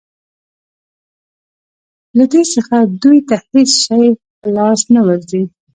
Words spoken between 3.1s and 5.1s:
ته هېڅ شی په لاس نه